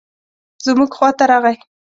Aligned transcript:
زموږ 0.65 0.89
خواته 0.97 1.23
راغی. 1.31 1.55